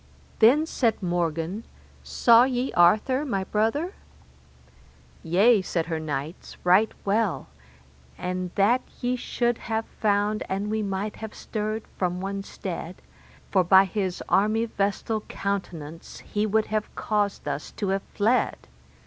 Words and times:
Then 0.39 0.65
said 0.65 1.03
Morgan, 1.03 1.63
Saw 2.01 2.43
ye 2.45 2.73
Arthur, 2.73 3.23
my 3.23 3.43
brother? 3.43 3.93
Yea, 5.21 5.61
said 5.61 5.85
her 5.85 5.99
knights, 5.99 6.57
right 6.63 6.91
well, 7.05 7.49
and 8.17 8.49
that 8.55 8.81
ye 8.99 9.15
should 9.15 9.59
have 9.59 9.85
found 9.85 10.41
an 10.49 10.71
we 10.71 10.81
might 10.81 11.17
have 11.17 11.35
stirred 11.35 11.83
from 11.99 12.19
one 12.19 12.41
stead, 12.41 12.95
for 13.51 13.63
by 13.63 13.85
his 13.85 14.23
armyvestal 14.27 15.21
countenance 15.27 16.17
he 16.21 16.47
would 16.47 16.65
have 16.73 16.95
caused 16.95 17.47
us 17.47 17.69
to 17.73 17.89
have 17.89 18.01
fled. 18.15 18.57